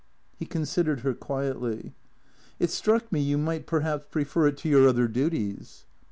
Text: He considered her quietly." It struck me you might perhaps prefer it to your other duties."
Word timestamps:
He 0.39 0.47
considered 0.47 1.01
her 1.01 1.13
quietly." 1.13 1.93
It 2.59 2.71
struck 2.71 3.11
me 3.11 3.19
you 3.19 3.37
might 3.37 3.67
perhaps 3.67 4.07
prefer 4.09 4.47
it 4.47 4.57
to 4.57 4.67
your 4.67 4.87
other 4.87 5.07
duties." 5.07 5.85